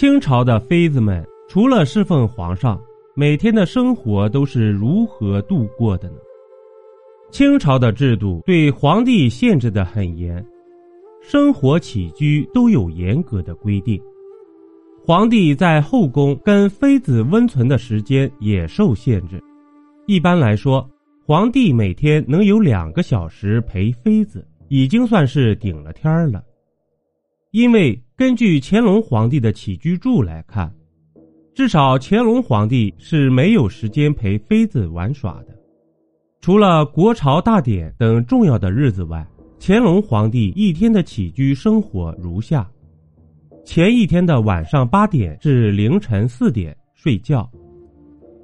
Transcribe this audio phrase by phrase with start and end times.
[0.00, 2.80] 清朝的妃子们除了侍奉皇上，
[3.14, 6.16] 每天的生活都是如何度过的呢？
[7.30, 10.42] 清朝的制度对皇帝限制的很严，
[11.20, 14.00] 生活起居都有严格的规定。
[15.04, 19.38] 皇帝在后宫跟妃子温存的时间也受限制。
[20.06, 20.88] 一般来说，
[21.26, 26.42] 皇帝每天能有两个小时陪妃子，已经算是顶了天儿了。
[27.50, 30.70] 因为根据乾隆皇帝的起居注来看，
[31.54, 35.58] 至少乾隆皇帝是没有时间陪妃子玩耍的。
[36.42, 39.26] 除了国朝大典等重要的日子外，
[39.58, 42.70] 乾隆皇帝一天的起居生活如下：
[43.64, 47.50] 前一天的晚上八点至凌晨四点睡觉，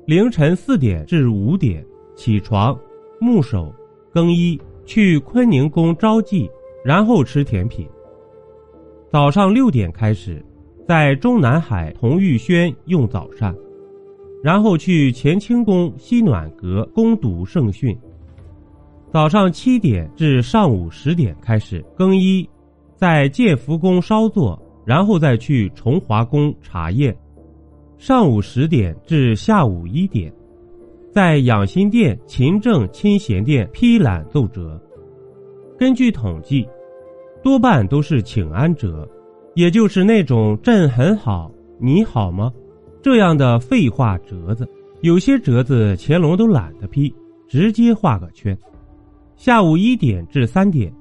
[0.06, 1.84] 凌晨四点至五点
[2.16, 2.74] 起床，
[3.20, 3.70] 沐手
[4.10, 6.50] 更衣，去坤宁宫招妓，
[6.82, 7.86] 然后吃甜品。
[9.08, 10.44] 早上六点开始，
[10.86, 13.54] 在中南海同玉轩用早膳，
[14.42, 17.96] 然后去乾清宫西暖阁攻读圣训。
[19.12, 22.46] 早上七点至上午十点开始更衣，
[22.96, 27.16] 在建福宫稍坐，然后再去崇华宫查验。
[27.98, 30.32] 上午十点至下午一点，
[31.12, 34.78] 在养心殿勤政清闲殿批览奏折。
[35.78, 36.68] 根据统计。
[37.46, 39.08] 多半都是请安折，
[39.54, 42.52] 也就是那种“朕很好，你好吗”
[43.00, 44.68] 这样的废话折子。
[45.00, 47.14] 有些折子乾隆都懒得批，
[47.46, 48.58] 直接画个圈。
[49.36, 50.92] 下午一点至三点，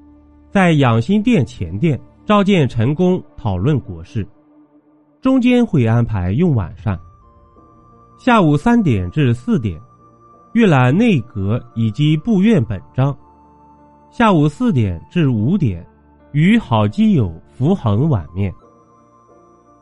[0.51, 4.23] 在养心殿前殿召见陈宫讨论国事，
[5.21, 6.95] 中间会安排用晚膳。
[8.19, 9.81] 下午三点至四点，
[10.53, 13.17] 阅览内阁以及部院本章。
[14.11, 15.83] 下午四点至五点。
[16.35, 18.53] 与好基友福恒碗面。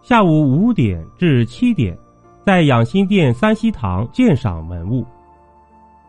[0.03, 1.97] 下午五点至七点，
[2.45, 5.03] 在养心殿三希堂鉴赏文物。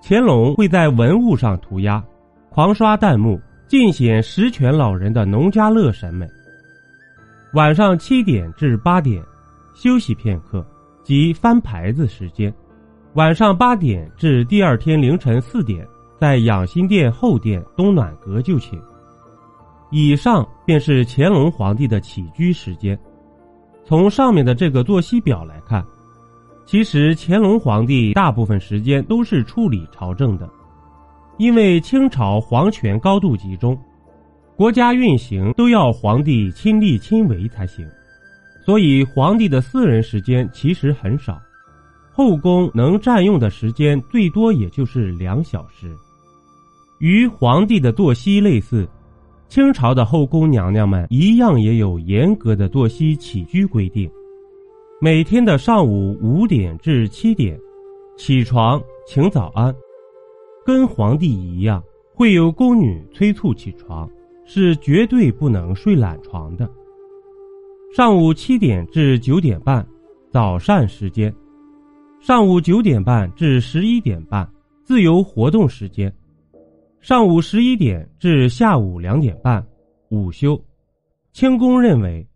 [0.02, 2.04] 乾隆会在文物上涂鸦，
[2.50, 6.26] 狂刷弹幕，尽显十全老人的农家乐审美。
[7.54, 9.24] 晚上七点至八点，
[9.74, 10.62] 休息片刻，
[11.02, 12.54] 即翻牌子时间。
[13.14, 15.88] 晚上八点至第二天凌晨四点，
[16.20, 18.78] 在养心殿后殿东暖阁就寝。
[19.96, 22.98] 以上便是乾隆皇帝的起居时间。
[23.84, 25.86] 从上面的这个作息表来看，
[26.66, 30.50] 其实乾隆皇帝大部分时间都是处理朝政的，
[31.38, 33.80] 因为清朝皇权高度集中，
[34.56, 37.86] 国家运行都要皇帝亲力亲为才行，
[38.66, 41.40] 所以皇帝的私人时间其实很少，
[42.10, 45.94] 后宫能占用的时间最多也就是两小时，
[46.98, 48.88] 与皇帝的作息类似。
[49.54, 54.10] 清朝的后宫娘娘们一样也有严格的作息起居规定，
[55.00, 57.56] 每天的上午五点至七点
[58.16, 59.72] 起床请早安，
[60.66, 61.80] 跟皇帝一样
[62.16, 64.10] 会有宫女催促起床，
[64.44, 66.68] 是绝对不能睡懒床的。
[67.94, 69.86] 上午七点至九点半
[70.32, 71.32] 早膳时间，
[72.18, 74.50] 上午九点半至十一点半
[74.82, 76.12] 自由活动时间。
[77.04, 79.62] 上午十一点至下午两点半，
[80.08, 80.58] 午休。
[81.34, 82.26] 清宫认为，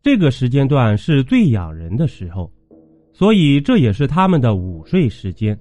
[0.00, 2.50] 这个时间段是最养人的时候，
[3.12, 5.54] 所以这也是他们的午睡时间。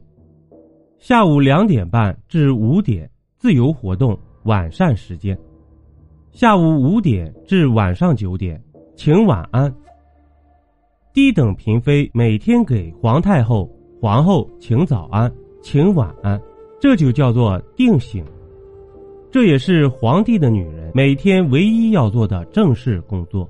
[0.97, 5.37] 下午两点半至五点，自由活动晚膳时间。
[6.31, 8.63] 下午五点至晚上九点，
[8.95, 9.75] 请晚安。
[11.11, 13.69] 低等嫔妃每天给皇太后、
[13.99, 15.29] 皇后请早安、
[15.61, 16.41] 请晚安，
[16.79, 18.23] 这就叫做定醒。
[19.33, 23.49] 这也是皇帝的女人每天唯一要做的正式工作。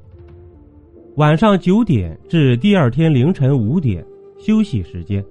[1.18, 4.02] 晚上九点至第二天凌晨五点
[4.40, 5.22] 休息时间。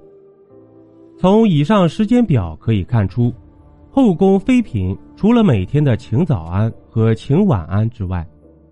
[1.18, 3.32] 从以上时间表可以看出，
[3.90, 8.22] 后宫妃嫔除了每天的请早安和请晚安之外，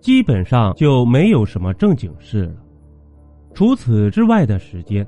[0.00, 2.56] 基本上就没有什么正经事了。
[3.54, 5.06] 除此之外的时间，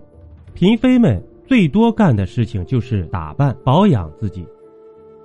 [0.54, 4.42] 嫔妃们最多干的事情就是打扮保养自己。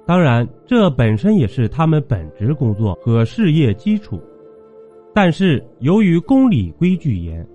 [0.08, 4.22] 当然，这本身也是他们本职工作和事业基础，
[5.14, 7.46] 但是由于宫里规矩严，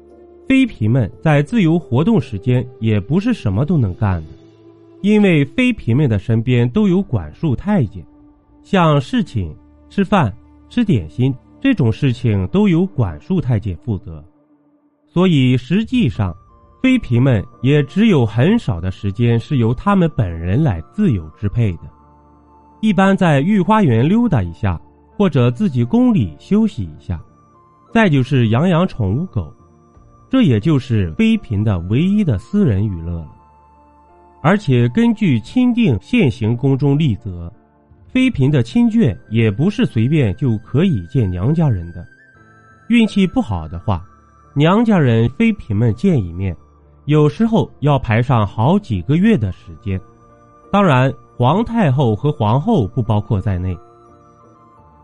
[0.46, 4.28] 妃嫔们在自由活动时间也不是什么都能干的，
[5.00, 8.04] 因为妃嫔们的身边都有管束太监，
[8.62, 9.50] 像侍寝、
[9.88, 10.30] 吃饭、
[10.68, 14.22] 吃点心这种事情都由管束太监负责，
[15.06, 16.36] 所以实际上，
[16.82, 21.90] 妃嫔们也只有很少的时间是由他们本人来自由支配的。
[22.82, 24.78] 一般在御花园溜达一下，
[25.16, 27.20] 或者自己宫里休息一下，
[27.94, 29.54] 再就是养养宠物狗。
[30.28, 33.28] 这也就是妃嫔的唯一的私人娱乐了。
[34.42, 37.52] 而且根据钦定现行宫中例则，
[38.08, 42.04] 妃嫔的亲眷也不是随便就可以见娘家人的。
[42.88, 44.04] 运气不好的话，
[44.54, 46.56] 娘家人妃嫔们见一面，
[47.04, 50.00] 有时候要排上好几个月的时间。
[50.72, 53.76] 当然，皇太后和皇后不包括在内。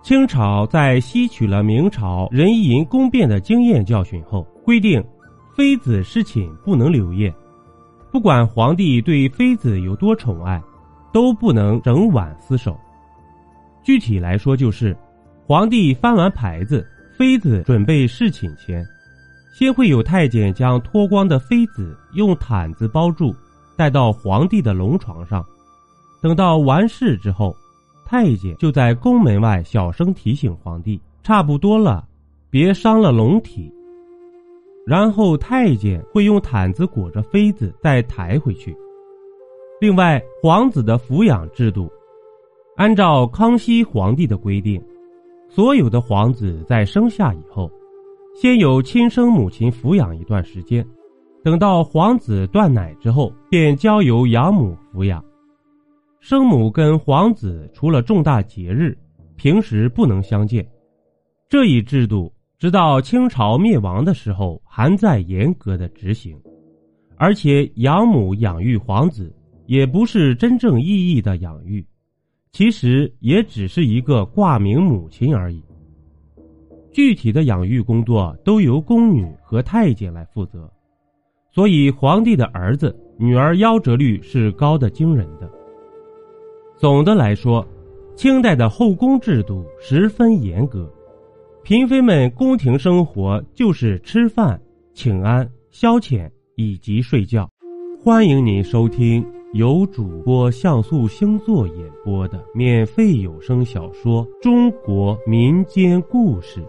[0.05, 5.05] 清朝在吸取了明朝人淫宫变的经验教训后，规定
[5.57, 7.35] 妃子侍寝不能留夜。
[8.13, 10.63] 不管皇帝对妃子有多宠爱，
[11.13, 12.79] 都不能整晚厮守。
[13.83, 14.97] 具体来说，就是
[15.45, 16.87] 皇帝翻完牌子，
[17.17, 18.87] 妃子准备侍寝前，
[19.53, 23.35] 先会有太监将脱光的妃子用毯子包住，
[23.77, 25.45] 带到皇帝的龙床上。
[26.21, 27.55] 等到完事之后，
[28.05, 32.07] 太监就在宫门外小声提醒皇帝：“差不多了，
[32.51, 33.73] 别伤了龙体。”
[34.87, 38.75] 然后太监会用毯子裹着妃子再抬回去。
[39.81, 41.89] 另外，皇子的抚养制度，
[42.77, 44.83] 按照康熙皇帝的规定，
[45.49, 47.71] 所有的皇子在生下以后，
[48.35, 50.85] 先由亲生母亲抚养一段时间，
[51.45, 55.23] 等到皇子断奶之后，便交由养母抚养。
[56.21, 58.97] 生母跟皇子除了重大节日，
[59.37, 60.67] 平时不能相见。
[61.49, 62.33] 这一制度。
[62.61, 66.37] 直到清朝灭亡的时候，还在严格的执行，
[67.15, 69.33] 而且养母养育皇子
[69.67, 71.87] 也不是真正意义的养育，
[72.51, 75.63] 其实也只是一个挂名母亲而已。
[76.91, 80.69] 具体的养育工作都由宫女和太监来负责，
[81.53, 85.49] 所以皇帝的儿子女儿夭折率是高的惊人的。
[86.79, 87.67] 总的来说，
[88.15, 90.89] 清代的后宫制度十分严格。
[91.65, 94.61] 嫔妃们宫廷生活就是吃饭、
[94.95, 97.51] 请安、消遣以及睡觉。
[98.01, 106.61] 欢迎您收听由主播像素星座演播的免费有声小说《中国民间故事》。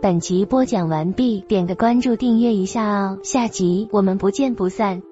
[0.00, 5.02] 本集播讲完毕，点个关注，订阅一下哦，下集我们不见不散。